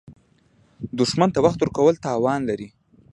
[0.99, 2.67] دښمن ته وخت ورکول تاوان لري